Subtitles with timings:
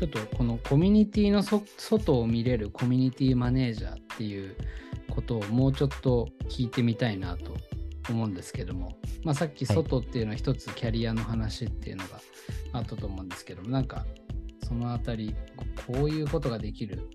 [0.00, 4.56] ちょっとこのコミュニティのそ外を見れるコミュニティマネージャーっていう
[5.10, 7.54] ことをもうちょっと聞いてみたいなと
[8.08, 12.18] 思うんですけども、まあ、さっき外っていうのは一つキャリアの話っていうのが
[12.72, 14.06] あったと思うんですけども、なんか
[14.66, 15.34] そのあたり
[15.86, 17.10] こういうことができる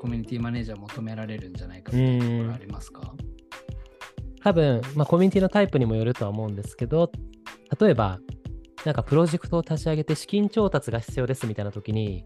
[0.00, 3.12] コミュニティマネージャー求められるんじゃないかみたいなところありますか？
[4.42, 7.12] 多分、まあ、コミュニティのタイプにもよるとは思うんですけど、
[7.78, 8.20] 例えば、
[8.84, 12.24] なんかプロジェクトを立ち上げて資金調達が必要ですみたいな時に、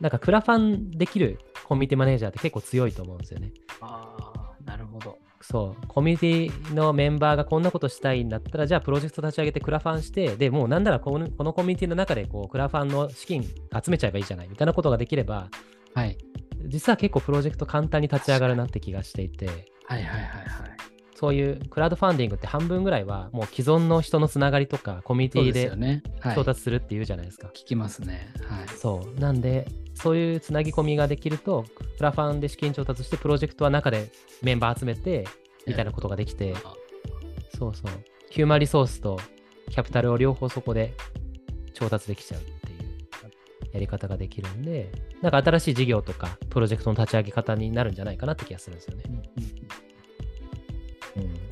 [0.00, 3.52] なんかクラファンできるコミュニティマネージャーって結構強いと思うんですよね。
[3.80, 5.18] ああ、なるほど。
[5.40, 15.48] そう、コミュニティのメンバーがこんなことしたいんだったら、じゃあプロジェクト立ち上げてクラファンして、でもうなんならこのこのコミュニティの中でこうクラファンの資金集めちゃえばいいじゃないみたいなことができれば、
[15.94, 16.16] はい、
[16.66, 19.46] 実は結構プロジェクト簡単に立ち上がるなって気がしていて。
[19.46, 20.93] はいはいはいはい。
[21.24, 26.02] そういうクラウドファンディングって半分ぐらいはもう既存の人のつながりとかコミュニティで
[26.34, 27.48] 調達するっていうじゃないですか。
[27.48, 28.30] 聞きますね。
[28.46, 28.68] はい。
[28.76, 29.18] そう。
[29.18, 31.64] なんで、そういうつなぎ込みができると、
[31.96, 34.10] クラファンで資金調達してプロジェクトは中で
[34.42, 35.26] メンバー集めて
[35.66, 36.54] みたいなことができて、
[37.56, 37.90] そうそう。
[38.28, 39.18] ヒューマンリソースと
[39.70, 40.92] キャピタルを両方そこで
[41.72, 49.04] 調達できちゃうっていうやり方ができるんで、なんか新しい事業とかプロジェクトの立ち上げ方になるんじゃないかなって気がするんですよね。
[49.08, 49.83] うん、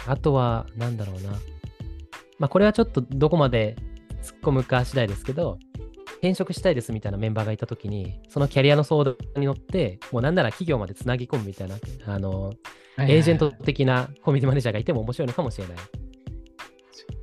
[0.06, 1.32] あとは、なんだろうな。
[2.38, 3.76] まあ、これはちょっとどこまで
[4.22, 5.58] 突っ込むか次第ですけど、
[6.22, 12.52] 転職したいですみたいなメンバーがいたときに、そのキャリアの相談に乗って、もうなんなら企業までつなぎ込むみたいな、あの、
[12.98, 15.76] エージェント的なコミュニティマネージャーがいても面白いのかもしれない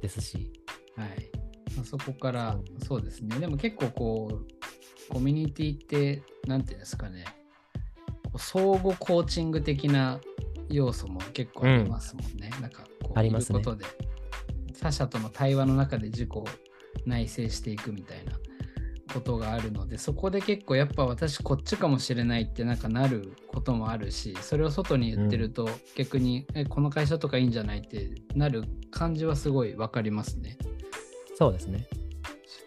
[0.02, 0.52] ですし。
[0.96, 1.08] はい。
[1.76, 3.40] まあ、そこから、そうですね。
[3.40, 7.26] でも結構こう、コミュニティって、なんていうんですかね、
[8.38, 10.20] 相互コーチング的な
[10.70, 12.52] 要素も結構ありますもんね。
[12.56, 13.60] うん、なんかこう、ありますね。
[13.60, 13.86] ことで、
[14.82, 16.46] 他者との対話の中で自己を
[17.06, 18.34] 内省していくみたいな
[19.14, 30.58] ことがあるので、そこで結構やっぱ私こっちかもしれないってなんかなることもあるし、それを外に言ってると逆に、うん、え、この会社とかいいんじゃないってなる感じはすごいわかりますね。
[31.36, 31.88] そうですね。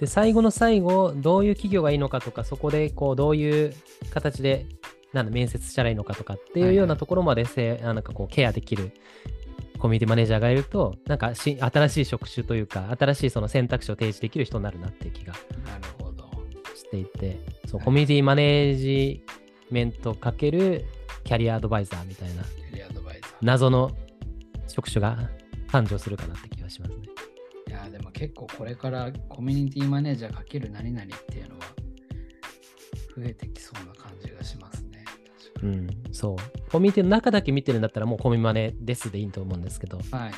[0.01, 3.75] で、最後の最後、どういう企業がいいのかとか、そこでこうどういう
[4.11, 4.67] 形で
[5.13, 8.93] なんだ面接したらいいのかとかっていうようなところまでせ、はいはい、なんかこうケアできる
[9.79, 19.25] コミュニティマネージャーがいると、なんかし新しい職種というか、新しいその選択肢を提示できる人になるなっていう気がしていて、そう、はい、コミュニティマネージ
[19.71, 20.85] メントかける
[21.25, 22.45] キャリアアドバイザーみたいな、
[23.41, 23.91] 謎の
[24.69, 25.19] 職種が
[25.69, 26.99] 誕生するかなって気がしますね。
[27.69, 31.65] いやでも結構これからコミュニティマネージャーかける何々っていうのは
[33.17, 34.82] 増えてきそうな感じがしますね。
[35.63, 36.71] うん、そう。
[36.71, 40.33] コミュニティの中だけ見てるんだったらもうコミマネですでいいと思うんですけど、はい、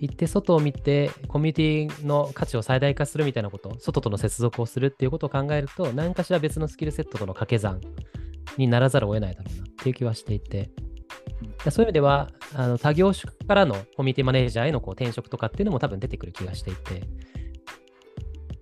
[0.00, 7.80] 行って外を見てコミュニティの価値を最大化するみたいなこと、外との接続をするっていうことを考えると、何かしら別のスキルセットとの掛け算
[8.56, 10.70] にならざるを得ないだろうなっていう気はしていて、
[11.70, 17.02] そういう意味では、あの他業種からのコミュニティマネージャーへのこう転職とかっていうのも多分出てくる気がしていて、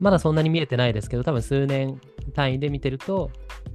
[0.01, 2.01] まだそんなに見えてないですけど、多分数年
[2.35, 3.31] 単位で見てると、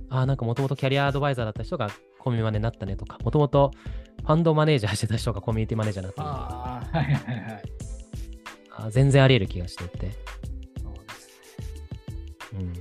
[0.09, 3.72] ああ、なんかもともとキャリアアドバイザーだった人がコミマネになったねとか、もともと
[4.22, 7.63] ファンドマネージャーしてた人が コミュニティマネージャーになったねとか、あはいはいはい。
[8.72, 10.12] あ全然あり得る気がしていて。
[10.81, 11.28] そうです
[12.53, 12.59] ね。
[12.59, 12.74] うん。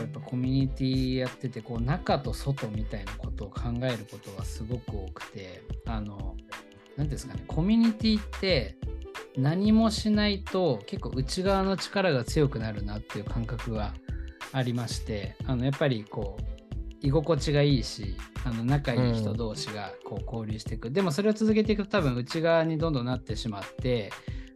[0.00, 6.36] やっぱコミュニティやってて、こう中と外みたいなことを考えることがすごく多くて、あの、
[6.96, 8.76] なんですかね、コミュニティって
[9.36, 13.94] 何もしないと結構内側の力が強くなるなっていう感覚が
[14.52, 16.51] ありましてあのやっぱりこう
[17.02, 24.10] 居心地がいいしあの仲いい人同士がこう交流していく、うん、でもそれを続けていくと多分内側にどんどんなってしまって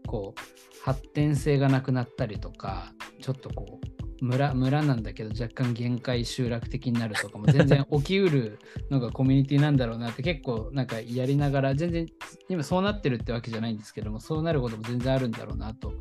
[0.06, 8.58] こう発展性がなくなったりとかちょっとこう村村なんだけど若干限界集落的になるとかも全然 起きうる
[8.90, 12.06] のがコミュニティなんだろうなって結構なんかやりながら全然
[12.48, 15.92] 今そうなってるってわけじゃないんですけどもそうなることも全然あるんだろうなと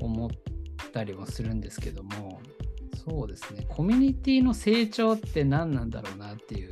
[0.00, 0.30] 思っ
[0.92, 2.40] たりもするんですけども
[3.08, 3.66] そうですね。
[3.68, 6.70] コミュニティの成長って何なんだろうなっていう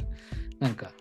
[0.58, 0.92] なんか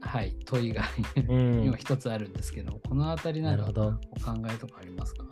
[0.00, 0.84] はい問いが
[1.28, 5.24] 今一つあるんですけどこの辺りなんかお考えとかありますか？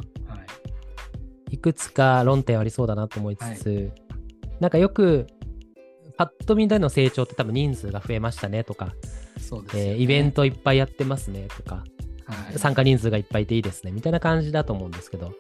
[1.50, 1.58] い。
[1.58, 3.92] くつか論点ありそうだなと思いつつ、はい、
[4.60, 5.26] なんかよく
[6.16, 8.94] パッと見での成長って多分人数が増えましたねとか、
[9.38, 9.88] そうですね。
[9.90, 11.84] えー、イベントいっぱいやってますねとか、
[12.26, 15.34] はい、参加人数がいっぱいいていいですねみたいな感じだと思うんですけど、はい、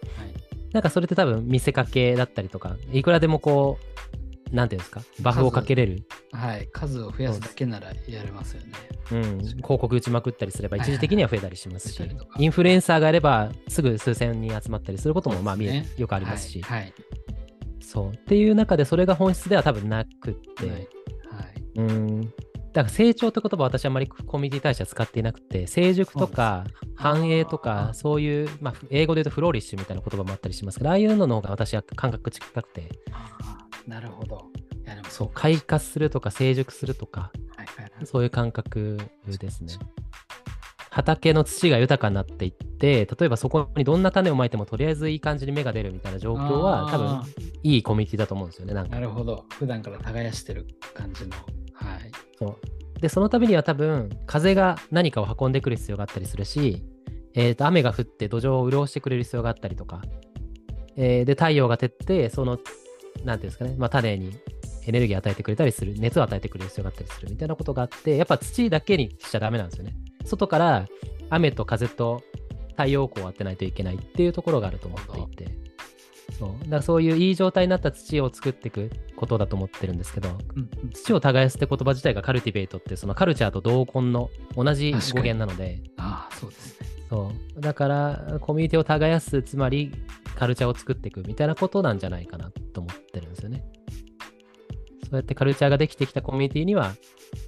[0.72, 6.04] なんかそれって多分見せかけだったりとかいくらでもこうなんていうんですかバフをかけれる。
[6.30, 8.72] はい数を増やすだけならやれますよね。
[9.10, 16.92] うん、広告打ちまくったりすれば一時的には増えたりしますし、はいはい、インフルエンサーがあればすぐ数千人集まったりすることもまあ見え、ね、よくありますし、はい、
[17.80, 18.10] そう。
[18.10, 20.70] っていう中でそれが本質では多分なくって、はい。
[20.70, 20.86] はい。
[21.76, 22.34] うん。
[22.72, 26.64] だから成長って言葉は私あんまりコミュニティに対しては使っていなくて、成熟とか
[26.94, 32.88] 繁栄とあかー、そういう、まあ、英語で言うとフローリッシュみたいな言葉もあったりしますけど、ああいうのの方が私は感覚近くて、
[33.86, 34.46] なるほど。
[34.84, 35.42] いや、でもそうか。
[35.42, 38.06] 開花するとか成熟するとか、はいはいはい。
[38.06, 39.74] そういう感覚ですね。
[40.90, 47.24] 畑の土が豊かになっていって、例えばそこにどんな種をまいてもとりあえずいい感じに芽が出るみたいな状況は多分あ
[47.62, 48.74] いいコミュニティだと思うんですよね。
[48.74, 49.46] なんーかなるほど。
[49.58, 51.30] 普段から耕してる感じの。
[51.72, 52.12] はい。
[52.42, 52.58] そ
[52.96, 53.00] う。
[53.00, 56.84] で、そのためには多分風が何かを運んでくる必要があったりするし、
[57.34, 60.02] えーと雨が降って土壌を潤してくれる必要があったりとか、
[60.96, 62.58] えーで、太陽が照って、その、
[63.24, 64.32] なんていうんですかね、まあ、種に
[64.86, 69.94] エネルギー与えてくれたりする、熱を与えてくれる必要があったりするみたいなことがあって、やっぱ土だけにしちゃダメなんですよね。
[70.24, 70.86] 外から
[71.30, 72.22] 雨と風と
[72.70, 75.71] 太陽光を当てないといけないっていうところがあると思っていて、
[76.38, 76.48] そう。
[76.64, 80.90] だからそういういい状態になった土を作っていくことだと思ってるんですけど、うんうん。
[80.90, 85.80] 土を耕すって言葉自体がカルティベートってそのカルチャーと同根の同じ語源なので。
[85.96, 86.88] ああ、そうですね。
[87.08, 87.60] そう。
[87.60, 89.92] だからコミュニティを耕すつまり
[90.36, 93.64] カルチャーを作っていくみたいなことなんじゃないかなと思ってるんですよね。
[95.04, 96.94] そうやってカルチャーができてきたコミュニティには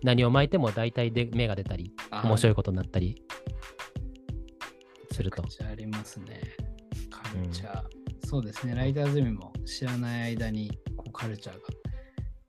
[0.03, 1.93] 何を巻いても大体で芽が出たり
[2.23, 3.23] 面白いいことになったり
[5.11, 5.43] すると。
[5.43, 6.41] ありますね。
[7.11, 8.04] カルチャー。
[8.25, 8.75] そうですね。
[8.75, 11.61] ライターゼミも知らない間にこうカルチャーが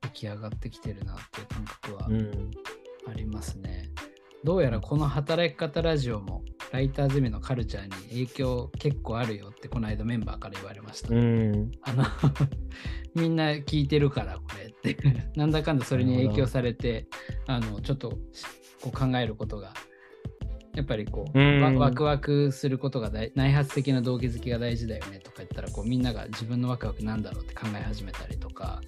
[0.02, 2.50] 出来上がってきてるなっていう感覚はうん
[3.08, 3.90] ありますね。
[4.44, 11.14] どうやらこの働き方ラジオもライターゼミのカルチャーに影響結構あるよってこの間メンバーから言われました。
[11.14, 12.04] うんあの
[13.14, 14.96] みんな聞いてるからこれって
[15.36, 17.06] なんだかんだそれに影響されて
[17.46, 18.10] あのちょっと
[18.80, 19.72] こう考えることが
[20.76, 28.82] やっぱりこう、うワクワクすることが大内発的な動機づきが大事だよねとか言ったらこうみんなが自分のワクワクなんだろうって考え始めたりとか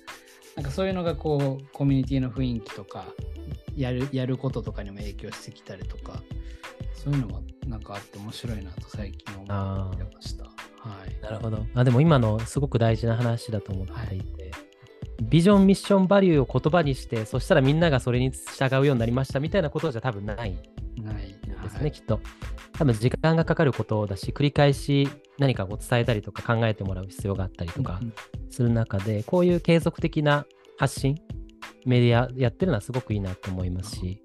[0.55, 3.07] なんかそういうのがこうコミュニティの雰囲気とか
[3.75, 6.23] やるやることとかにも影響してきたりとか
[6.93, 10.45] そういうのもなんかあって面白いなと最近思あってました。
[10.45, 10.51] は
[11.07, 11.23] い。
[11.23, 11.65] なるほど。
[11.75, 14.51] あでも今のすごく大事な話だと思っていて、
[15.23, 20.59] ビジョン、ミッション、バリューを言葉にして、そしたらみんながそれに従うようになりましたみたいなことじゃ多分ないん
[21.03, 22.21] ないですね、はいきっと。
[22.73, 25.09] 多分時間がかかることだし、繰り返し
[25.39, 28.13] 何かを伝えたりとか考えてもらう必要があったりとかうん
[28.51, 30.47] する中で、こういう継続的な
[30.79, 31.17] 発信、
[31.87, 34.23] メディアやってるのはすごくいいなと思いますし、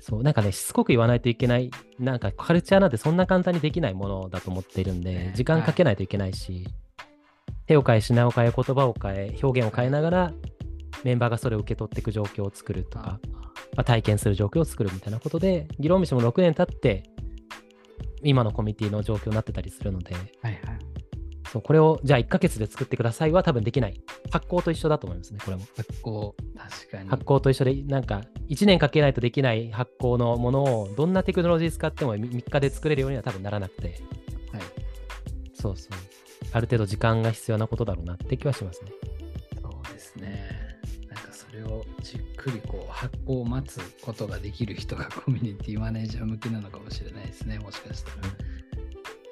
[0.00, 6.66] そう、なんかね、しつこく言わないといけない、なんかカルチャーなんてそんな簡単にできないものだと思っているんでね、時間かけないといけないし、
[7.66, 10.32] 手を変え、品を変え、言葉を変え、表現を変えながら、
[11.04, 13.18] メンバーがそれを受け取っていく状況を作るとか、
[13.76, 17.04] まあ、体験する状況を作るみたいなことで、議論飯も6年経って、
[18.22, 20.60] 今のコミュニティの状況になってたりするので、はいはい。
[21.52, 24.00] そうこれをじゃあ1ヶ月で作ってくださいは多分できない。
[24.30, 25.62] 発酵と一緒だと思いますね、これも。
[25.76, 27.08] 発酵、確かに。
[27.10, 33.98] 発酵と一緒で、なんか1年かけないとできない発酵のものをどんなテクノロジー使っても3日で作れるようには多分ならなくて、はい。
[35.52, 35.96] そうそう。
[36.52, 38.92] ある程度時間が必要なことだろうなって気はしますね。
[41.52, 48.16] それをじっくりこう発酵を待つことができる人が コミュニティマネージャー向きなのかもしれないですね、もしかしたら。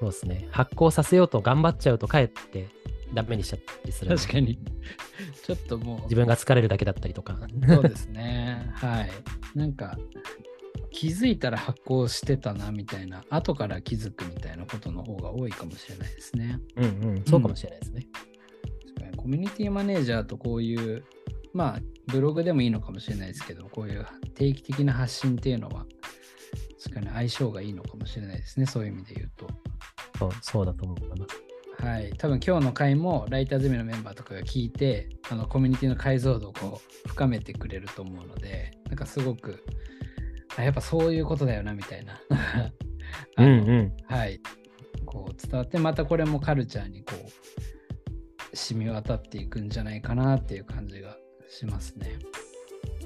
[0.01, 0.49] そうですね。
[0.51, 2.69] 発酵させようと頑張っちゃうとかえって
[3.15, 4.15] ダメにしちゃったりする。
[4.15, 4.59] 確かに。
[5.47, 7.39] ちょっともう、自分が疲れるだけだったりとか。
[7.67, 8.71] そうですね。
[8.75, 9.11] はい。
[9.55, 9.99] なんか、
[10.91, 16.61] 気づいたら発酵してたなみたいな、後から気づくみたいなことの方が多いかもしれないですね。
[16.77, 18.07] うんうん、そうかもしれないですね。
[18.95, 21.05] 確かにコミュニティマネージャーとこういう、
[21.53, 21.81] まあ、
[22.11, 25.87] ブログでもいいのかもしれないですけど、こういう定期的な発信っていうのは、
[26.83, 29.47] 確かに相性がいいのかもしれないですね、そういう意味で言うと。
[30.19, 31.51] そうそうだと思います。
[31.83, 39.65] はい、多分今日の回もライターゼミのメンバーとかが聞いてあのコミュニティの解像度をこう深めてくれると思うのでなんかすごく
[40.59, 42.21] あやっぱそういうことだよなみたいな
[43.39, 43.93] うん。
[44.07, 44.41] はい
[45.07, 51.17] こう伝わってまたこれもカルチャーにこう染み渡っていくんじゃないかなっていう感じが
[51.51, 52.19] しますね。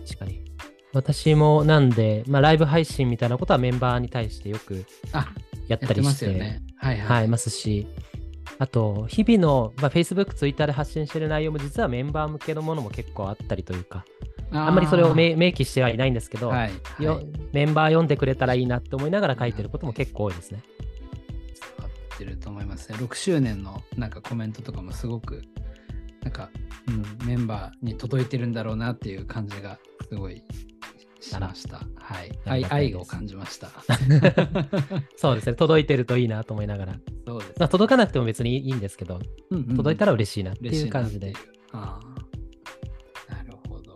[0.06, 0.44] 確かに。
[0.92, 5.32] 私もなんで、まあ、ライブ配信みたいなことはメンバーに対してよくあ
[5.66, 6.62] やったりして、すよね。
[6.76, 7.06] はいはい。
[7.06, 7.86] はい、ますし、
[8.58, 14.04] あと、日々の、まあ、Facebook、Twitter で発信してる内容も実はメンバー向けのものも結構あったりというか、
[14.52, 16.70] あんまりそれを明明記してはいないんですけど、はい、は
[17.00, 17.22] い、よ
[17.52, 20.62] メンバー読んでくれたらいいなって思いながら書いてることも結構多いですね。
[21.78, 22.98] 伝わってると思いますね。
[22.98, 25.42] 6周年のなんかコメントとかもすごく
[26.24, 26.50] なんか、
[26.88, 29.78] うん、メンバーに届いてるんだろうなっていう感じが
[30.08, 30.42] すごい
[31.20, 31.80] しました。
[31.96, 32.38] はい。
[32.44, 33.68] 愛愛を感じました。
[35.16, 36.94] そうですね、届いてるといいなと思いながら。
[37.26, 41.32] そそうです、まあ、届かなくても別にいいんですけど、うんうん届いたら嬉しいなっていう感じで。
[41.72, 42.00] あ
[43.28, 43.94] あ、なるほど。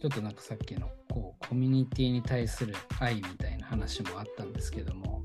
[0.00, 5.22] ちょっとなんかさっきのこうコミュニティに対する愛みたいな話もあったんですけども、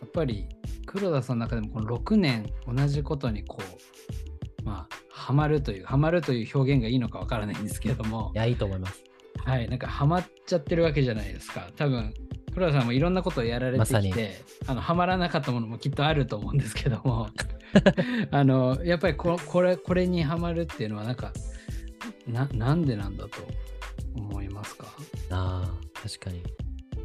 [0.00, 0.48] やっぱり
[0.86, 4.93] 黒田さんの中でもこの6年同じことにこう、まあ、
[5.24, 9.02] ハマるという、ハマるという表現がいいのかわからないんですけども い、や、いいと思います。
[9.42, 11.70] はい、なんかハマっちゃってるわけじゃないですか。
[11.76, 12.12] 多分
[12.52, 17.30] 黒田さんもいろんなことをやられてきて、あのハマらなかったものもきっとあると思うんですけども、
[18.30, 21.32] あのやっぱりここれこれにハマるっていうのはなんか
[22.26, 23.30] ななんでなんだと
[24.14, 24.86] 思いますか？
[25.30, 26.42] ああ、確かに。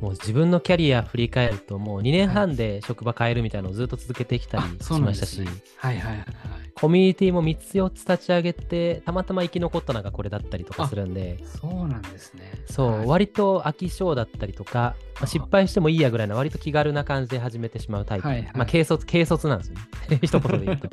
[0.02, 5.62] もう自分のキャリア振り返ると、もう2年半で職場変えるみたいなのをずっと続けてきたりあしましたし、ですね。
[5.78, 6.69] はいはいはいはい。
[6.79, 12.53] コミュニティも3つ4つ立ち上げて、たまたま生き残ったのがこれだったりとかするんで、そうなんですね。
[12.69, 18.27] そう、はい割と飽き性だったりとか、まあ失敗してもいいやぐらいの割と気軽な感じで始めてしまうタイプ。
[18.27, 20.19] はいはいまあ軽率、軽率なんですよね。
[20.24, 20.89] 一言で言うと。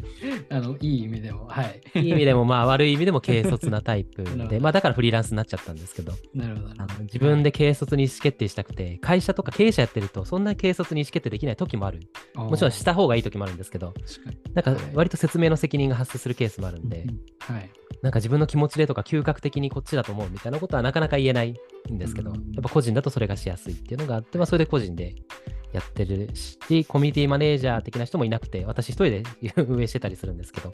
[0.50, 1.80] あのいい意味でも、はい。
[1.94, 6.68] いい意味でもまあ悪い意味でも軽率なタイプで、どまあだからフリーランスになっちゃったんですけど、なるほど。
[6.78, 12.00] あの自分で軽率に意思決定したくて、会社とか経営者やってると、そんな軽率に意思決定できない時もある。
[12.34, 13.92] ももちろんした方がいい時もあるんですけど、
[14.54, 17.06] なんか割と説明の責任が発生するケースもあるんで、
[17.40, 17.71] はい。
[18.02, 21.54] なんか自分の気持ちでとか嗅覚的にこっちだと思うみたいなことはなかなか言えない
[21.90, 25.14] んですけど、うんやっぱ個人だとそれがしやすいっていうのがあって、まあそれで個人で
[25.73, 29.23] やってるし、コミュニティマネージャー的な人もいなくて、私一人で
[29.56, 30.73] 運営してたりするんですけど、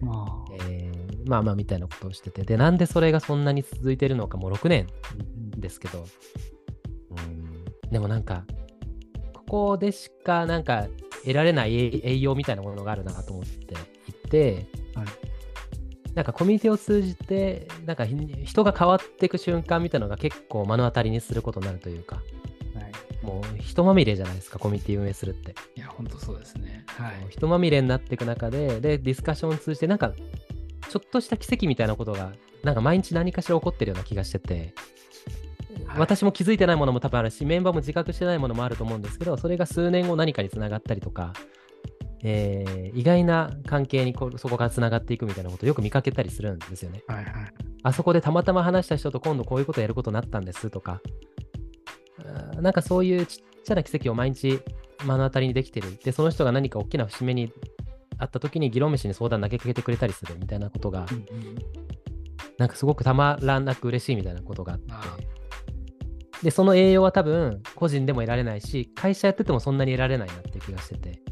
[0.00, 4.86] まあ、えーまあまあみたいなことをしてて、で、なんでそれがそんなに続いてるのかもう6年
[5.58, 6.06] ですけど、
[7.10, 8.44] うん、でもなんか、
[9.34, 10.88] ここでしかなんか
[11.22, 13.74] 得られない栄栄養みたいなものがあるなと思って、
[14.94, 15.28] はい
[16.14, 23.24] なんかコミュニティを通じて、なんかひ人が変わっていく瞬間みたいなのが結構目の当たりにすることになるというか、はい。
[23.24, 25.54] もう人まみれじゃないですか、コミュニティ運営するって。
[25.76, 26.84] いや、本当そうですね。
[26.88, 27.26] はい。
[27.28, 30.12] 人まみれになっていく中で、で、ディスカッションを通じて、なんか、
[30.88, 32.32] ちょっとした奇跡みたいなことが、
[32.64, 34.74] なんか毎日何かしら起こってるような気がしてて、はい
[35.96, 41.32] 私も気づいてないものも多分あるし、メンバーも自覚してないものもあると思うんですけど、それが数年後何かにつながったりとか、
[42.22, 47.02] えー意外な関係にこうそこからつながっていくみたいなことをよく見かけたりするんですよね。
[47.06, 47.34] はいはい。
[47.82, 51.00] あそこでたまたま話した人と今度こういうことをやることになったんですとか、
[52.60, 54.60] なんかそういうちっちゃな奇跡を毎日
[55.04, 55.96] 目の当たりにできてる。
[56.02, 57.52] で、その人が何か大きな節目に
[58.18, 61.24] あった時に議論飯に相談投げかけてくれたりするみたいなことが、うんうん
[62.58, 65.16] なんかすごくたまらなく嬉しいみたいなことがあってあ。
[66.42, 71.22] で、その栄養は多分個人でも得られないし、会社やっててもそんなに得られないなっていう気がしてて。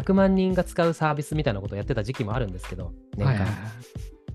[0.00, 3.32] 100万人が使うサービスみたいなことをやってた時期もあるんですけど、年間。
[3.32, 3.54] はいはいはい。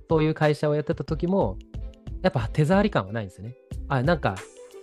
[0.10, 1.58] そういう会社をやってた時も、
[2.22, 3.56] やっぱ手触り感はないんですよね。
[3.88, 4.36] あ、なんか、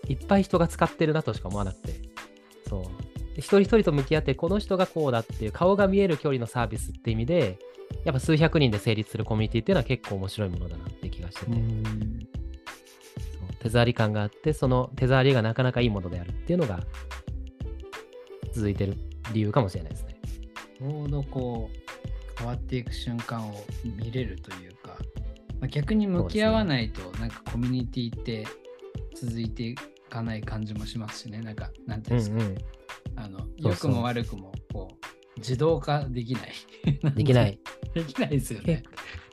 [0.09, 1.95] いっぱい人が使ってるなとしか思わなくて。
[2.69, 2.83] そう。
[3.35, 7.59] で一人一人と向き合って、この人がこうだっていう顔が見える距離のサービスって意味で、
[8.05, 11.53] やっぱ数百人で成立するコミュニティっていうのは結構面白いものだなって気がしてて、
[13.61, 16.81] 手触り感があって、その手触りがなかなかいいものであるっていうのが
[18.53, 18.97] 続いてる
[19.33, 20.10] 理由かもしれないですね。
[20.81, 24.97] ちょうどこう変わっていく瞬間を見れるというか、
[25.61, 28.47] まあ、逆に向き合わないとなんかコミュニティって
[29.15, 29.75] 続いてい
[30.09, 31.43] かない感じもしますしね。
[31.43, 32.57] なんかなんていうんですか、うん
[33.17, 35.07] あのそう良くも悪くもこう
[35.39, 36.53] 自動化できない。
[37.03, 37.59] うん、できない。
[37.93, 38.83] できないですよね。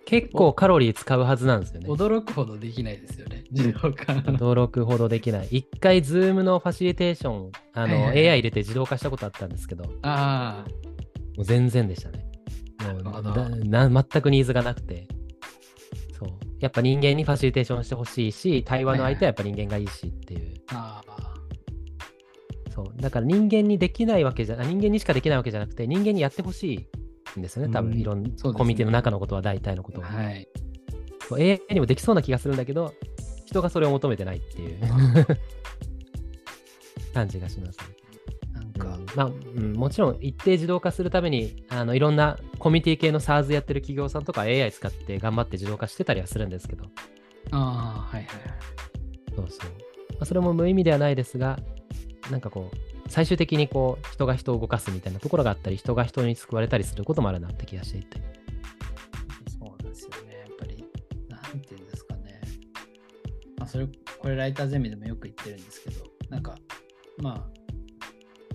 [0.06, 1.90] 結構カロリー使うはずなんですよね。
[1.90, 3.44] 驚くほどできないですよね。
[3.52, 4.14] 自動化。
[4.14, 5.48] 驚くほどできない。
[5.52, 8.30] 一回、ズームのファシリテーション、あの、はいはいはい。
[8.30, 10.64] AI 入れて自動化したことあったんですけど、もあ
[11.38, 12.26] あう全然でしたね。
[13.04, 15.08] もうだな全くニーズがなくて。
[16.18, 16.30] そう。
[16.60, 20.54] やっぱ人間にファシリテーションしてほしいし、対話の相手はやっぱ人間がいいしっていう。
[20.72, 21.34] ああ
[22.74, 23.02] そう。
[23.02, 26.88] だから人間にできないわけじゃ、あ人間にしかできないわけじゃなくて、人間にやってほし
[27.36, 27.74] いんですよね。
[27.74, 30.08] 多分、うんいろんな、コミュニティの中のことは大体のことは。
[30.08, 30.48] はい
[31.36, 32.94] AI にもできそうな気がするんだけど、
[33.46, 34.80] 人がそれを求めてないっていう
[37.14, 37.86] 感じがしますね。
[39.18, 46.86] まあ、うん、もちろん一定自動化するためにあのいろんなコミュニティ系の SARS やってる企業さんとか AI 使って頑張って自動化してたりはするんですけど、
[47.52, 48.78] ああはいはいはい
[49.38, 49.70] そうそう。
[50.14, 51.60] まあ、それも無意味ではないですが、
[52.32, 58.20] なんかこう、最終的にこう、人が人を動かすみたいなところがあったり、人が人に救われたりすることもあるなって気がしていて。
[59.60, 60.40] そうですよね。
[60.40, 60.84] やっぱり、
[61.30, 62.42] なんていうんですかね。
[63.58, 63.88] まあ、それ、
[64.20, 66.58] これライターゼミでもよく言ってるんですけど、なんか、
[67.20, 67.48] ま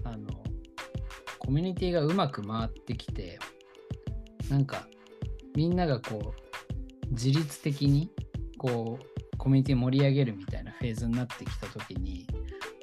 [0.04, 0.42] あ、あの、
[1.45, 3.39] コミュニティがうまく回ってきて、
[4.49, 4.87] なんか、
[5.57, 8.11] みんながこう、自律的に、
[8.59, 12.29] こう、コミュニティ盛り上げるみたいなフェーズになってきたときに、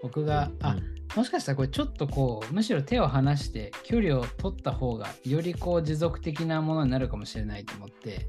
[0.04, 0.76] 僕が、あ、
[1.16, 8.28] もしかしたらこれちょっとこうむしろ手を離して距離を取った方がよりこう持続的なものになるかもしれないと思って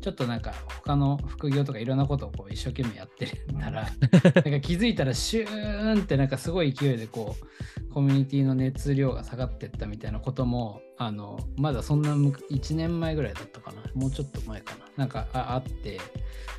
[0.00, 13.82] ちょっとなんか他の副業とかいろんなことをこう一生懸命やってるなら なんか気づいたらシューンってなんかすごい勢いでこうコミュニティの熱量が下がってったみたいなこともあのまだそんな1年前ぐらいだったかな。
[13.94, 14.86] もうちょっと前かな。
[14.96, 15.98] なんかああって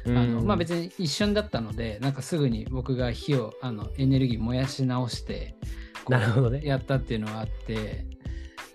[0.05, 5.55] あのまあ別に一瞬だったのでなんかすぐに僕が火をあのエネルギー燃やし直して
[6.09, 6.61] なるほどね。
[6.63, 8.05] やったっていうのはあって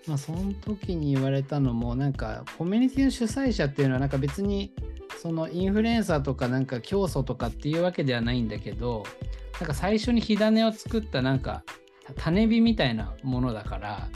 [0.07, 4.73] まあその時に言われたのもなんかコミュニティの主催者っていうのはなんか別に
[5.21, 9.03] そのインフルエンサーとかなんか教祖とかっていうわけではないんだけど
[9.59, 11.63] なんか最初に火種を作ったなんか
[12.17, 14.07] 種火みたいなものだから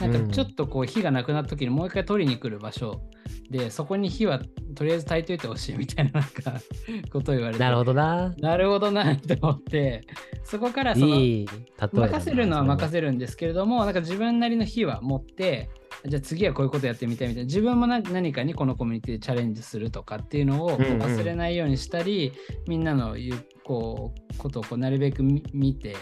[0.00, 3.00] なんかちょっとこう火がなくなった時にもう一回取りに来る場所
[3.50, 4.40] でそこに火は
[4.76, 6.54] とりあえず炊いといてほしいみたいななんか
[7.10, 7.60] ことを言われて。
[7.60, 8.34] なるほどな。
[8.38, 10.02] なるほどなって思って。
[10.44, 15.68] そこからその任せるのは任せるんですけれどもなんか自分なりの火は持って
[16.06, 17.46] じゃあ次はこういうことやってみたいみたいな。
[17.46, 22.32] 自分もな何かにこのコミュニティでチャレンジするとかっていうのを忘れないようにしたり、
[22.68, 25.96] みんなの言うこうことをこうなるべく見見て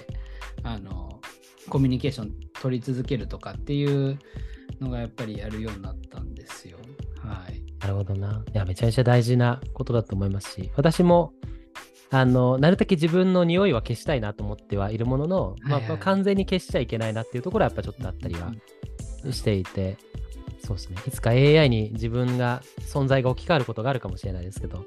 [0.63, 1.21] あの
[1.69, 4.19] コミュニケーション取り続けるとかっていう
[4.81, 6.79] のがやっぱりやるようになったんですよ。
[7.81, 7.89] はい。
[7.89, 8.45] なるほどな。
[8.53, 11.33] いや、めちゃめちゃ大事なことだと思いますし、私も、
[12.11, 18.53] あの、なるだけ自分の匂いは消したいなと思ってはいるものの、まあはいはいまあ完全に消しちゃいけないなっていうところはやっぱちょっとあったりは
[19.31, 19.99] していて、
[20.65, 20.97] そうですね。
[21.07, 24.85] いつか AI に自分が存在が置き換わることがあるかもしれないですけど、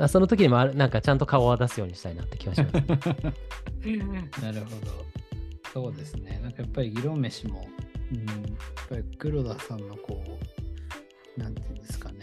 [0.00, 2.74] あその時にもあるなんかちゃんと顔を出すようにしたいなって気はします。
[4.42, 5.16] なるほど。
[5.72, 6.40] そうですね。
[6.42, 7.66] なんかやっぱり議論飯も、
[8.12, 10.65] うん、やっぱり黒田さんのこう、
[11.36, 12.20] なんていうんですかね、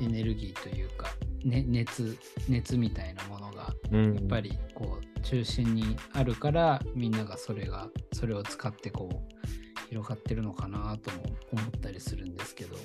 [0.00, 1.08] エネルギーというか、
[1.44, 2.16] ね、熱、
[2.48, 12.76] 熱みたいなものが、うんやっぱりこう、中心にあるから、みんながそれが、それを使ってこう、広がってるのかなとも思ったりするんですけど。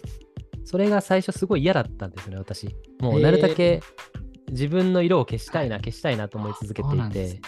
[0.66, 2.68] それが最初すごい嫌だったんですね、私。
[3.00, 3.82] もうなるだけ
[4.50, 7.42] 自分の色を消したいな、消したいなと思い続けていて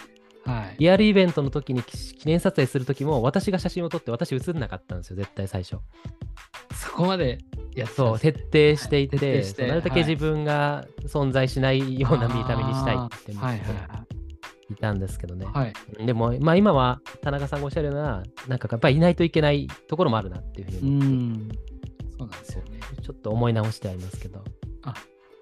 [0.44, 0.76] はい。
[0.78, 5.78] リアルイベントの時に記記念撮影する時も私が写真を撮って私写んなかったんですよ、絶対最初。
[6.74, 7.38] そこまで
[7.76, 14.06] やってたそう、んです徹底していて、なるだけはい自分が存在しないような見た目にしたいって思はいっては
[14.70, 15.46] いたんですけどね。
[15.46, 15.54] はい。
[15.64, 16.06] はい。
[16.06, 21.48] でも、まあ今は田中さんがおっしゃるような、なんかやっぱりいないといけないところもあるなっていうふううに思って、ん。
[22.18, 22.80] そうなんですよね。
[23.02, 24.42] ちょっと思い直してはいますけど。
[24.82, 24.94] あ、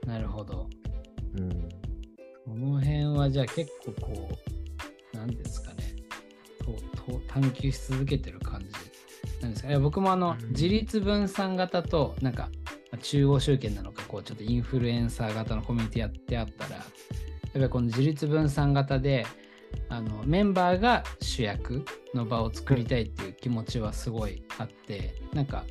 [0.07, 0.69] なるほど。
[1.39, 1.49] うん。
[2.45, 4.29] この辺はじゃあ結構こ
[5.15, 5.95] う、なんですかね、
[6.59, 8.67] とと探求し続けてる感じ
[9.41, 9.69] なんですか？
[9.69, 12.49] いや僕もあの、うん自立分散型と、なんか、
[12.91, 16.85] まあ中央集権なのか、こう、ちょっとインフルエンサー型のコミュニティやってあったら、やっ
[17.53, 19.27] ぱりこの自立分散型で、
[19.89, 25.65] あのメンバーが主役の場を作りたいっていう気持ちはすごいあって、なんか、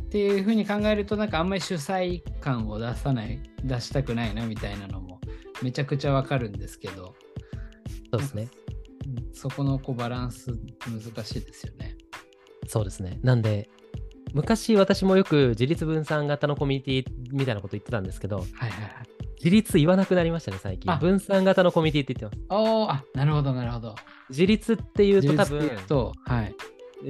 [0.00, 5.20] っていうふうに考えると、なんかあんまり主催感を出さない、出したくないなみたいなのも
[5.62, 7.14] めちゃくちゃわかるんですけど、
[8.10, 8.48] そうですね。
[9.06, 10.50] うんそこのこうバランス
[10.86, 11.89] 難しいですよね。
[12.70, 13.18] そうですね。
[13.22, 13.68] なんで、
[14.32, 18.92] 昔私もよく自立分散型のコミュニティみたいなこと言ってたんですけど、はいはいはい。
[19.38, 20.96] 自立言わなくなりましたね、最近あ。
[20.96, 22.68] 分散型のコミュニティって言ってます。
[22.68, 23.96] おーあなるほどなるほど。
[24.28, 26.54] 自立っていうと多分と、はい。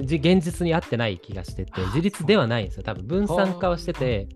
[0.03, 2.83] じ現実に合ってない気がしててあ、自立ではないんですよ。
[2.83, 4.27] 多分分散化をしてて、はい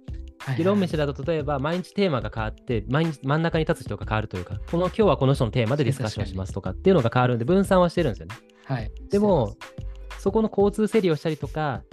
[0.58, 8.36] 議論飯だと例えば毎日テーマが変わって、毎日真ん中に立つ人が変わるというか、この今日はこの人のテーマでディスカッションしますとかっていうのが変わるんで、分散はしてるんですよね。
[8.66, 8.92] はい。
[9.10, 9.56] でも、
[10.26, 11.84] そこの交通整理をしたりとか、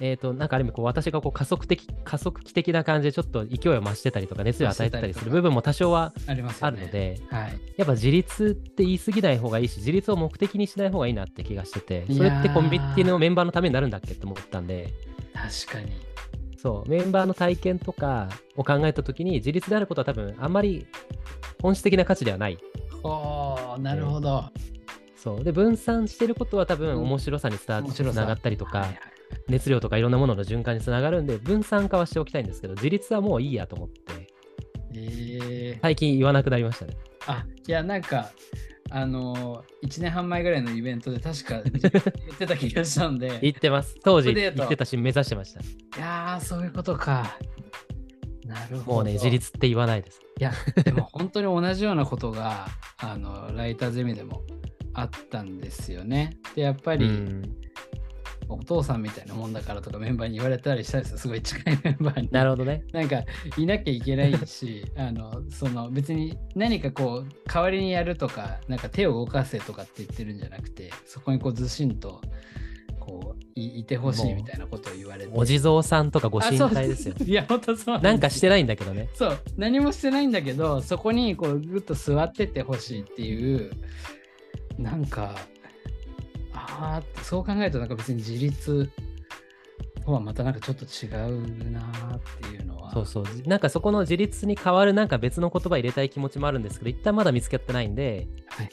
[0.00, 7.60] えっ、と、なんかある意味こう、私がこう加速的、加速器的な感じでちょっと勢いを増してたりとか、熱量を与えてたりする部分も多少はあるので、はい。
[7.76, 14.88] やっぱ自立って言い過ぎない方がいいし、自立を目的にしない方がいいなって気がしてて、それってコミュニティのメンバーのためになるんだっけって思ったんで、
[15.34, 15.92] 確かに。
[16.56, 20.86] そう、メンバーの体験とかを考えたときに、自立であることは多分あんまり
[21.60, 22.56] 本質的な価値ではない。
[23.02, 24.46] おーなるほど。
[25.22, 25.44] そう。
[25.44, 28.88] で、分散してることは多分うん面白さにつながったりとか、
[29.48, 34.28] 熱量とかいろんなものの循環につながるんで、分散化はしておきたいんですけど、自立はもういいやと思って、
[34.94, 36.96] えー、最近言わなくなりましたね。
[37.26, 38.32] あいやなんか
[38.90, 41.72] あのー、1年半前ぐらいのイベントで確か言
[42.34, 43.96] ってた気がしたんで、い 言ってます。
[44.04, 45.60] 当時言ってたし、目指してました。
[45.98, 47.38] やー、そういうことか。
[48.44, 48.96] なるほど。
[48.96, 50.20] もうね、自立って言わないです。
[50.38, 50.52] いや、
[50.84, 54.42] でも本当に同じようなことが、あの、ライターゼミでも
[54.94, 56.36] あったんですよね。
[56.54, 57.56] で、やっぱり、うん
[58.48, 61.18] お父さんみたいなもんだからとかメンバーに言われたりしたんですよ。
[61.18, 62.28] すごい近いメンバーに。
[62.30, 62.84] なるほどね。
[62.92, 63.22] なんか
[63.56, 72.20] いなきゃいけないし、 あのその別に何かこう代わりにやるとか、なんか手を動かせとかって言ってるんじゃなくて、そこにこうずしんと
[73.00, 75.32] こういいてほしいみたいなことを言われて。
[75.34, 77.14] お地蔵さんとかご神体ですよ。
[77.24, 78.52] いや、本当そうなんかしてない。
[78.52, 79.08] ないんだけどね。
[79.14, 83.70] そう、何もしてないんだけど、そこにこうぐっと座っててほしいっていう、
[84.82, 85.36] なんか、
[86.52, 88.90] ああ、そう考えるとなんか別に自立
[90.04, 92.92] とはまたなんかちょっと違うなーっていうのは。
[92.92, 93.24] そうそう。
[93.46, 98.70] なんかそこの自立に代わるなんか別の言葉入れたい気持ちもあるんですけど、一旦まだ見つけてないんで、はいは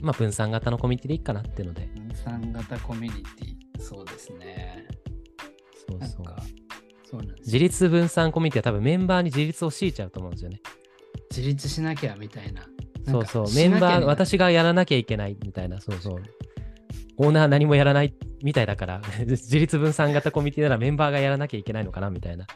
[0.00, 1.86] まあ分散型のコミュニティでいいかなっていうので。
[1.86, 4.86] 分散型コミュニティ、そうですね。
[5.88, 6.26] そうそう。
[7.04, 10.60] そうなんです自立分散コミュニティは多分メンバーに自立を強いちゃうと思うんですよね。
[11.30, 12.66] 自立しなきゃみたいな。
[13.06, 13.54] そうそう。
[13.54, 16.22] メンバー、私がやらなきゃいけないみたいな、そうそう。
[17.16, 22.46] オーナー何もやらないみたいだから、 自立分散型コミュニティならメンバーがやらなきゃいけないのかなみたいな。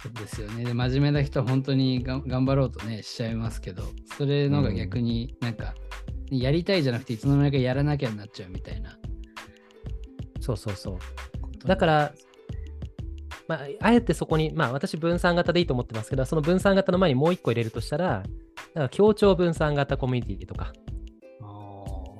[0.00, 0.64] そうですよね。
[0.64, 3.82] で真面目な人は本当にが頑張ろうとね、しちゃいますけど、
[4.16, 5.74] それのが逆になんか、
[6.30, 8.98] やりたいじゃなくて、いつの間にかやらなきゃになっちゃうみたいな
[10.40, 11.66] そうそうそう。
[11.66, 12.12] だから、
[13.48, 18.22] まあ、あえてそこに、まあ私分散型でいいと思ってますけど、その分散型の前にもう一個入れるとしたら、
[18.74, 20.72] だから協調分散型コミュニティとか、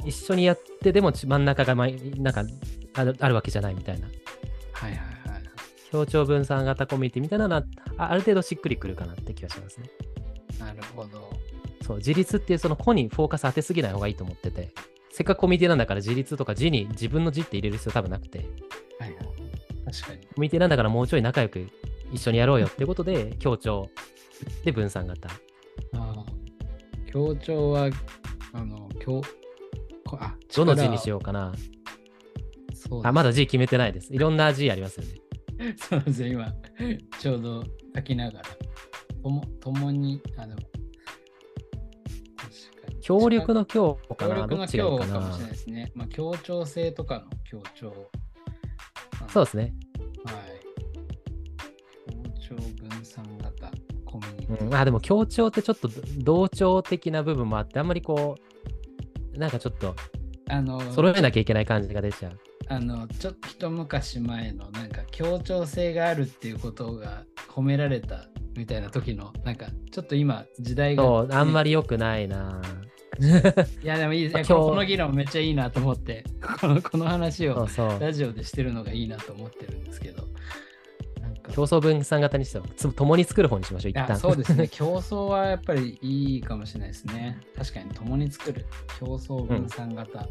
[0.05, 2.45] 一緒にやってでも真ん中がまなんか
[2.95, 4.09] あるあるわけじゃないみたいな。
[4.73, 5.05] はいはいは
[5.39, 5.43] い。
[5.91, 7.65] 協調分散型コミュニティみたいなのは
[7.97, 9.91] あある程度しっくりくるかなって気がしますね。
[10.59, 11.31] なるほど。
[11.83, 14.71] そう、自立っていうその個にフォーカス当てすぎない方がいいと思ってて、
[15.11, 18.39] せっかくコミュニティなんだから自立とか字に自分の字って入れる必要多分なくて、
[18.99, 19.19] はいはい。
[19.93, 20.27] 確かに。
[20.27, 21.69] コミュニティなんだからもうちょい仲良く
[22.13, 23.89] 一緒にやろうよってことで、協調
[24.65, 25.31] で分散型。
[25.95, 26.08] あー
[27.09, 27.91] 協調は、
[28.53, 29.23] あの、協
[30.05, 31.53] こあどの字にしよようかな。
[31.53, 32.77] う。
[32.77, 34.13] そうあ、まだ字決めてないです。
[34.13, 35.75] いろんな字ありますよね。
[35.77, 36.53] そうですね、今、
[37.19, 37.65] ちょうど
[37.97, 38.45] 書きながら。
[39.23, 40.57] とも、ともに、あの。
[43.01, 44.35] 協力の協かな。
[44.35, 45.53] 協力のどっちがいい協かなかもしれない。
[45.53, 45.93] ですね。
[45.95, 48.11] まあ、協調性とかの協調。
[49.29, 49.75] そうですね。
[50.25, 50.59] はい。
[52.41, 53.71] 協調分散型
[54.11, 54.67] コミュニティ。
[54.67, 58.37] うん、あでも協調ってちょっと同調的な部分もあって、あんまりこ
[59.35, 59.95] う、なんかちょっと
[60.49, 62.39] あの、揃えなきゃいけない感じが出ちゃう。
[62.69, 71.71] あの、ちょっと一昔前の、なんか協調性があるっていうことが褒められたみたいな時の、なんか、ちょっと今、時代が、そう、あんまり。
[71.71, 72.61] り良くないな。
[73.83, 74.33] いや、でもいいです。
[74.33, 76.25] いや今日この議論めっちゃいいなと思って、
[76.61, 77.69] このこの話を。
[78.01, 80.28] ラジオでしてるのがいいなと思ってるんですけど。
[81.59, 84.17] 競争分散型にしても、つ共に作る方にしましょう、一旦。
[84.17, 84.69] そうですね。
[84.71, 87.41] 競争はやっぱりいいかもしれないですね。
[87.57, 88.65] 確かに共に作る。
[89.01, 90.29] 競争分散型。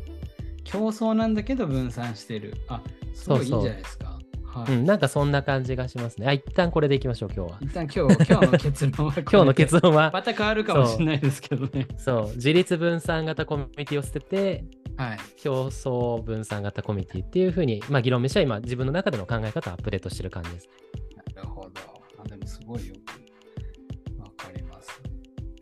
[0.63, 2.53] 競争なんだけど分散してる。
[2.69, 2.81] あ、
[3.13, 4.17] すごいいいんじゃないですか。
[4.45, 4.73] はい。
[4.73, 6.27] うん、なんかそんな感じがしますね。
[6.27, 7.57] あ、一旦これでいきましょう、今日は。
[7.59, 11.87] 一旦今日 今日の結論は今日の結論は、また変わるかもしれないですけどね。
[11.97, 14.63] そう、自立分散型コミュニティを捨てて、
[14.95, 15.17] はい。
[15.35, 20.69] 競争分散型コミュニティっていうふうに、まあ、議論飯は今、自分の中での考え方をアップデートしてる感じです。
[22.17, 25.01] あでもすごいよくわかります。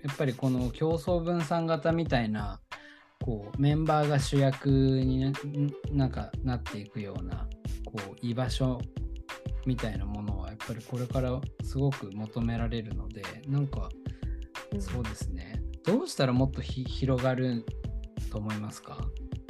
[0.04, 2.60] やっぱりこの競争分散型みたいな、
[3.24, 5.32] こうメンバーが主役にな
[5.91, 7.48] なんかなっていくような、
[7.86, 8.80] こう居場所
[9.65, 13.89] みたいなものはやっぱりこれからすごく求められるので、なんか
[14.80, 15.62] そうですね。
[15.84, 17.65] どうしたらもっとひ広がる
[18.32, 19.08] と思いますか？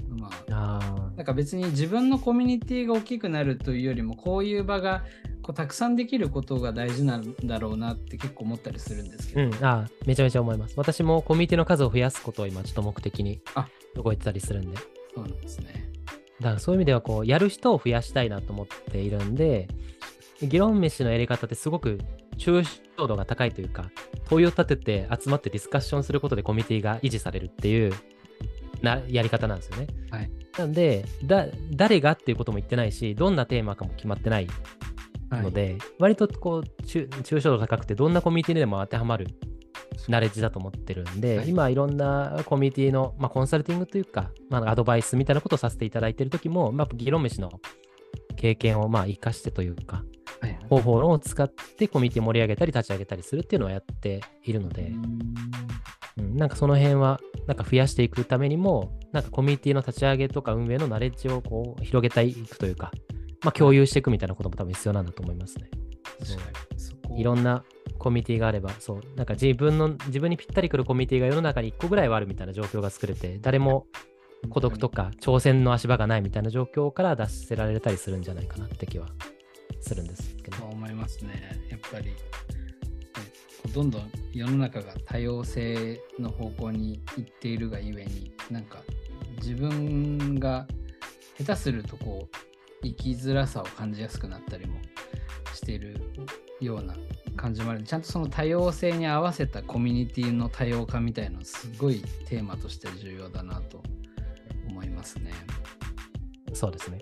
[0.10, 5.04] まああなんか別に自分のコミュニティが大きくなるというよりもこういう場が
[5.46, 10.74] こうたくさんできることが大事なんだろうなって結構思ったりするんですけど、うん、あめちゃめちゃ思います。
[10.76, 14.78] 私もコミュニティの数を増やすことを今、ちょっと目的にあ動いてたりするんで。
[15.14, 15.92] そうなんですね。
[16.40, 19.68] だからそういう意味では、こう、やる人を増やしたいなと思っているんで、
[20.42, 22.00] 議論飯のやり方ってすごく
[22.40, 22.66] 抽
[22.98, 23.92] 象度が高いというか、
[24.28, 27.94] 問いを立てて集まってディスカッションすることでコミュニティが維持されるっていう
[28.82, 29.88] なやり方なんですよね。
[30.10, 34.48] はいなんでだ、誰がっていうことも言ってないし、どんなテーマかも決まってない
[35.30, 35.42] はい。
[35.42, 39.28] ので、割とこう抽抽象度高くて、どんなコミュニティにでも当てはまる
[40.08, 41.50] ナレッジだと思ってるんで、はい。
[41.50, 47.52] 今いろんなコミュニティの、まあ、コンサルティングというか、まあ、アドバイスみたいなことをさせていただいている時も、まあ、議論飯の
[48.36, 50.04] 経験をまあ生かしてというか、
[50.42, 50.66] はいはい。
[50.70, 54.92] 方法論を使ってコミュニティ盛り上げたり立ち上げたりするっていうのをやっているので、
[56.18, 62.92] うん、なんかその辺はなんか増やしていくためにも、なんかコミュニティの立ち上げとか運営のナレッジをこう広げていくというか、
[63.44, 65.70] まあ、共有していくみたいなことも多分必要なんだと思いますね。
[67.16, 67.64] いろんな
[67.98, 73.88] コミュニティがあれば、そう、なんか自分の、自分にぴったりくるコミュニティが世の中に1個ぐらいはあるみたいな状況が作れて、誰も
[74.50, 79.08] 孤独とか挑戦の足場がないみたいな状況から脱せられたりするんじゃないかなって気は
[79.82, 80.58] するんですけど。
[80.58, 81.58] そう思いますね。
[81.70, 82.14] やっぱり、
[83.74, 88.84] どんどん世の中が多様性の方向に行っているがゆえに、なんか
[89.38, 90.68] 自分が
[91.38, 92.55] 下手するとこう、
[92.86, 94.76] 生きづらさを感じやすくなったりも
[95.54, 96.00] している
[96.62, 96.96] ような
[97.36, 103.82] 感じもあるちゃんとその多様性に合わせたコミュニティの多様化みたいなのすごいテーマとして重要だなと
[104.70, 105.32] 思いますね。
[106.54, 107.00] そうですね。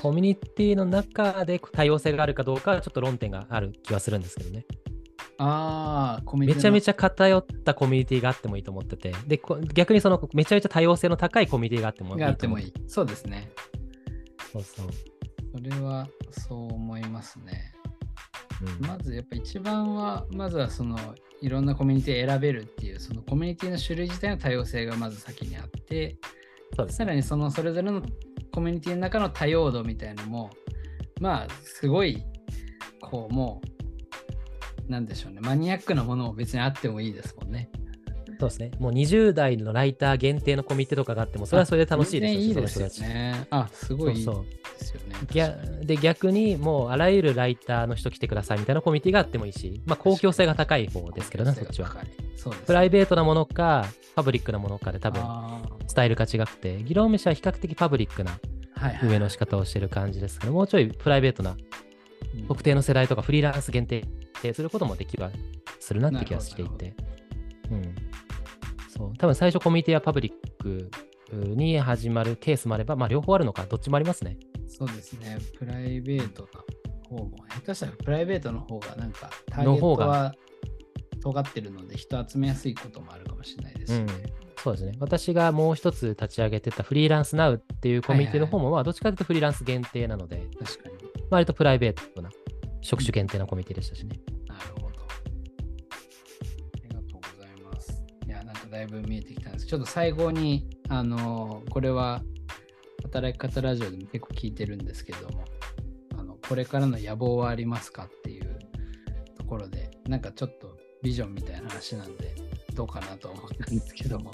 [0.00, 4.66] コミュニティの中で多様性があるかどうかはちょっと論点がある気はするんですけどね。
[5.38, 9.40] ああ、コめちゃめちゃ偏ったコミュニティがあってもいいと思ってて、で
[9.74, 12.72] 逆にそのめちゃめちゃ多様性の高いコミュニティがあってもいいと思いい。
[12.86, 13.50] そうですね。
[14.60, 14.88] そうそう。
[15.56, 17.72] それはそう思いますね。
[18.80, 20.98] うん、まずやっぱ一番は、まずはその
[21.42, 26.16] いろんなコミュニティ選べるっていう、そのコミュニティの種類自体の多様性がまず先にあって、
[26.78, 28.02] ね、さらにそのそれぞれの
[28.52, 30.50] コミュニティの中の多様度みたいのも、
[31.20, 32.22] まあすごい、
[33.02, 33.60] こうも
[34.88, 37.70] う、なんでしょうね、マニアックなものも別にあってもいいですもんね。
[38.38, 38.70] そうですね。
[38.78, 43.46] もう20代のライター限定のコミュニティとかがあっても、それはそれで楽しいですよいいですよね。
[43.50, 44.32] あ、すごいいいで
[44.78, 45.00] すよ
[45.60, 45.84] ね。
[45.84, 51.96] で、逆にもうあらゆるライターの人来てくださいみたいなコミュニティがあってもいいし、まあ公共性が高い方ですけどね、そっちは。
[52.66, 55.22] プライベートなものか、パブリックなものかで多分、
[55.86, 58.38] スタイルが違くて、議論飯は比較的パブリックな
[59.02, 61.56] 上の仕方をしてる感じですけど、もうちょいプライベートな、
[62.48, 64.04] 特定の世代とかフリーランス限定
[64.52, 65.30] することもできは
[65.80, 66.94] するなって気がしていて。
[67.70, 67.94] うん。
[68.96, 70.90] そう多分最初コミュニティはパブリック
[71.32, 74.38] に始まるケースもあれば、まあ、両方あるのか、どっちもありますね。
[74.68, 75.38] そうですね。
[75.58, 76.64] プライベートな
[77.08, 80.34] 方も、下手したらプライベートの方がなんかターゲットは
[81.20, 84.06] 尖ってるので人集めやすいこともあるかもしれないですね、うん。
[84.62, 84.92] そうですね。
[85.00, 90.94] 私がもう一つ立ち上げてたフリーランスナウっていうコミュニティの方も、まあどっちかというとフリーランス限定なので、確かに。
[91.30, 92.30] 割とプライベートな
[92.82, 94.10] 職種限定のコミュニティでしたしね。
[94.10, 94.35] なる
[98.76, 99.66] だいぶ見えてきたんです。
[99.66, 102.22] ちょっと最後に、あのこれは
[103.04, 105.44] 働き方ラジオでも結構聞いてるんですけども、
[106.18, 108.58] あのこれからの野望はありますかっていう
[109.38, 112.34] ところで、なんかちょっとビジョンみたいな話なんで、
[112.74, 114.30] どうかなと思ったんですけども、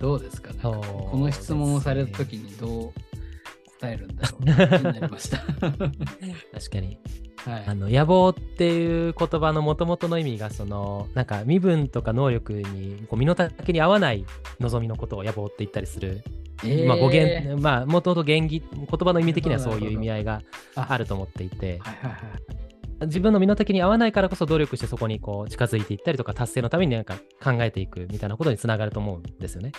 [0.00, 0.52] どうですか？
[0.52, 2.92] ねこの質問をされた時にどう
[3.80, 5.38] 伝えるんだろう気になりました。
[5.62, 6.98] 確かに。
[7.44, 14.24] はい、あの野望っていう言葉のもともとの意味がそのなんか身分とか能力にこう身の丈に合わない
[14.60, 16.22] 望みのことを野望って言ったりする、
[16.64, 20.40] えー、まあ語源まあもともと言言葉の意味的にはそういう意味合いが
[20.74, 21.80] あると思っていて、
[23.02, 29.72] 自分の身の丈に合わないからこそ努力してそこにこう近づいていったりとか達成のためになんか考えていくみたいなことにつながると思うんですよね。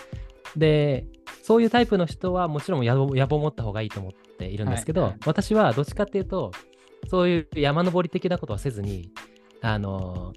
[0.56, 1.06] で
[1.42, 6.52] そういうタイプの人はもちろん野望野望を持った方がいいと思っているんですけど、はいはい、私はどっちかっていうと
[7.08, 9.10] そういう山登り的なことはせずに、
[9.62, 10.32] あの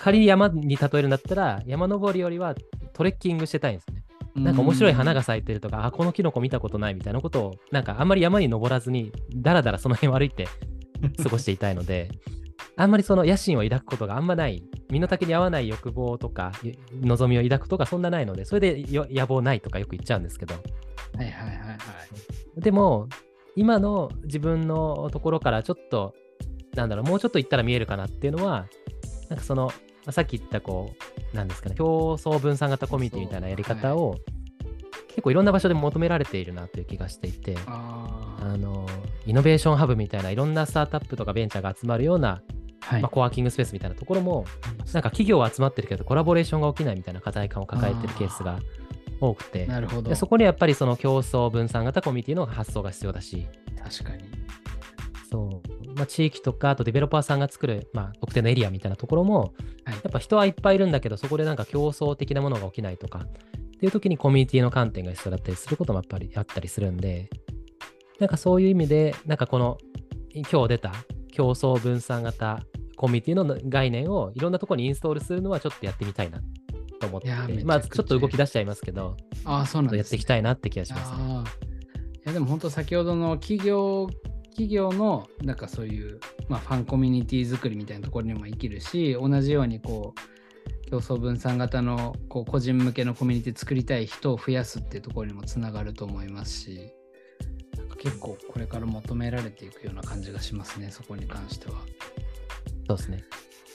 [0.00, 2.54] 仮に山に例えるんだったら、山登りよりは
[2.92, 4.02] トレッキングしてたいんですね。
[4.34, 10.46] なんか面白い花が咲いてるとか、あ、このキノコ見たことないみたいなことを、なんかあんまり山に登らずに、だらだらその辺を歩いて
[11.22, 12.10] 過ごしていたいので、
[12.76, 16.52] あんまりその野心を抱くことがあんまない、身の丈に合わない欲望とか、
[17.02, 20.54] 望みを抱くとかそんなないので、それで野望ないとかよく言っちゃうんですけど。
[20.54, 20.60] は
[21.22, 21.74] いはいはいは
[22.56, 22.60] い。
[22.60, 23.08] でも、
[23.56, 26.14] 今の自分のところからちょっと、
[26.74, 28.66] なんだろう、もうちょっと行ったら見えるかなっていうのは、
[29.28, 29.72] なんかその、ま
[30.06, 30.92] あ、さっき言ったこ
[31.32, 34.20] う、なんですかね、競争分散型コミュニティみたいなやり方を、はい、
[35.08, 38.86] 結構いろんな場所で求められているなという気がしていて、あの、
[39.26, 42.42] イノベーションハブみたいないろんなスタートアップとかベンチャーが集まるような、
[42.80, 44.44] はい、まあ、コワーキングスペースみたいなところも、
[44.92, 48.58] なんか企業は集まってるけど、コラボレーションが起きないみたいな課題感を抱えてるケースが
[49.28, 50.10] 多くて、なるほど。
[50.10, 53.46] でそこにやっぱりその競争分散型コミュニティの発想が必要だし、
[53.82, 54.24] 確かに。
[55.30, 55.94] そう。
[55.94, 59.54] まあ、地域とか、あとデベロッパーさんが作る、まあ、特定のエリアみたいなところも、
[59.84, 63.26] はい、やっぱ人はいっぱいいるんだけど、そこでなんか競争的なものが起きないとか、っ
[63.78, 67.28] ていう時にコミュニティの観点が必要だったりすることもやっぱりあったりするんで、
[68.20, 69.78] なんかそういう意味で、なんかこの
[70.34, 70.92] 今日出た
[71.32, 72.62] 競争分散型
[72.96, 76.40] コミュニティの概念をいろんなところにインストールするのはちょっとやってみたいな
[77.02, 81.44] と思って、まあちょっと動き出しちゃいますけど、あそうなん、ね、やっていきたいなって気がしますね。
[82.24, 84.08] いやでも本当先ほどの企業
[84.50, 90.14] 企業のなんかそういう、まあ、ファンコミュニティ作りみたいなところにも生きるし同じようにこ
[90.86, 96.92] う競争分散型のこう個人向けのコミュニティ作りたい人を増やすっていうところにもつながると思いますし
[97.78, 101.78] なんか結構これから求められていくような感じがしますねそこに関しては。
[102.86, 103.24] そうですね。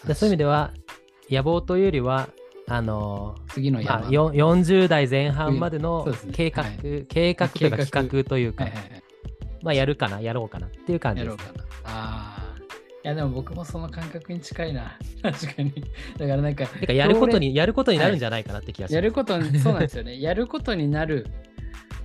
[0.06, 0.74] でそういう意味では
[1.30, 2.30] 野望というよりは
[2.70, 4.08] あのま次の山。
[4.08, 9.04] あ、よ40代前半までの計画、はい計画というか企画というか、はいはいはい。
[9.64, 11.44] まあやるかな、やろうかなっていう感じですね。
[11.44, 11.66] やろうかな。
[11.86, 12.48] ああ。
[13.08, 14.98] いやでも僕もその感覚に近いな。
[15.24, 15.74] 確かに。
[16.18, 18.96] だからなんか、てかやることに、やることになるんじゃないかなって気がします。
[18.96, 20.20] やることに、そうなんですよね。
[20.22, 21.26] やることになる。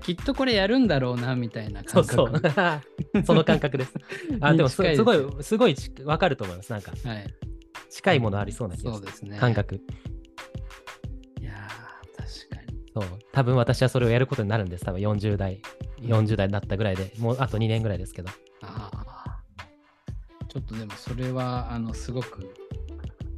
[0.02, 2.50] きっとこれやるんだろうな、みたいなそう感覚。
[2.50, 3.22] そう。
[3.26, 3.94] その感覚です。
[4.40, 6.70] あ、でもすごい、すごいちわかると思います。
[6.70, 7.26] なんか、はい。
[7.90, 9.02] 近いものありそうな気がする。
[9.02, 9.38] そうですね。
[9.38, 9.54] 感。
[9.54, 9.80] 覚。
[12.94, 13.04] そう。
[13.32, 14.84] 多分私はそれをやることになるんです。
[14.84, 15.60] 多分40代、
[16.00, 18.30] 40代になったぐらいで、もうあと2年ぐらいですけど。
[18.62, 19.42] ああ。
[20.48, 22.54] ちょっとでもそれは、あの、すごく、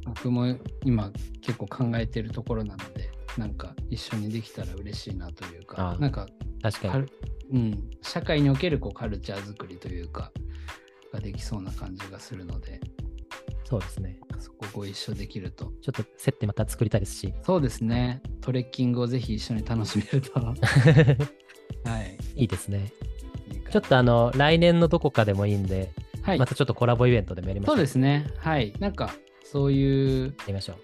[0.05, 6.27] 僕も今結構考えてるところなので、なんか一緒にできたら嬉しいなというあか、あなんか
[6.61, 7.07] 確かに。
[7.51, 10.31] うん、社会におけるこうカルチャー作りというか、
[11.13, 12.81] ができそうな感じがするので、
[13.65, 14.19] そうですね。
[14.39, 15.73] そこご一緒できると。
[15.81, 17.33] ちょっと接点また作りたいですし。
[17.43, 18.21] そうですね。
[18.41, 20.39] トレッキングをぜひ一緒に楽しめると。
[20.39, 20.53] は
[22.01, 22.17] い。
[22.35, 22.91] いいですね。
[23.71, 26.45] ちょっとあの、来年のどこかでもいいんで、はいま。
[26.45, 27.71] たちょっとコラボイベントでもやりましょ。
[27.71, 28.27] そううですね。
[28.37, 28.71] はい。
[28.79, 30.75] なんか、そういうやりましょ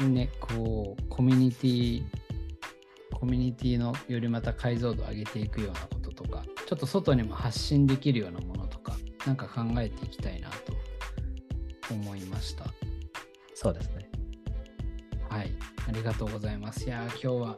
[0.00, 0.08] う。
[0.08, 2.02] ね、こう、コミュニティ、
[3.12, 10.74] コミュニティのよりまた解像度を上げていくようなこととか、ちょっと外にも発信できるようなものとか、なんか考えていきたいなと
[11.90, 12.66] 思いました。
[13.54, 14.10] そうですね。
[15.28, 15.50] はい。
[15.88, 16.84] ありがとうございます。
[16.84, 17.56] いやー、今日は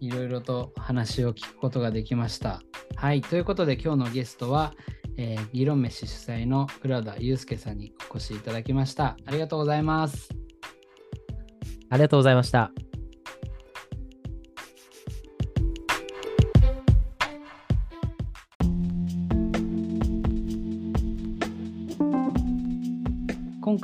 [0.00, 2.62] いろいろと話を聞くことができました。
[2.96, 3.20] はい。
[3.20, 4.74] ということで、今日のゲストは、
[5.16, 9.16] えー議論メシ主催の黒田悠介さんにお越しいただきました。
[9.26, 10.28] ありがとうございます。
[11.90, 12.83] ありがとうございました。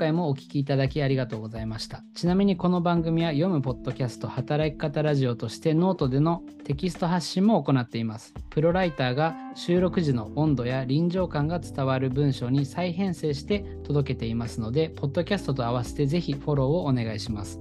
[0.00, 2.02] 回もお聞きいただきありがとうございました。
[2.14, 8.32] ちなみにこの番組は読むポッドキャスト働き方ラジオとしてノートでのテキスト発信も行っています。
[8.48, 17.60] プロライターが収録時の温度や臨場感が伝わる文章に再編成して届けていますので、ポッドキャストと合わせてぜひフォローをお願いします。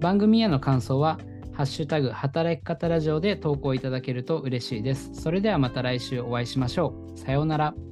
[0.00, 1.18] 番組への感想は、
[1.52, 5.10] ハッシュタグ働き方ラジオで投稿いただけると嬉しいです。
[5.14, 7.18] それではまた来週お会いしましょう。
[7.18, 7.91] さようなら。